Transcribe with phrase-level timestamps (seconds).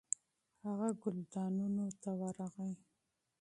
[0.63, 2.71] هغه ګلدانونو ته ورغی.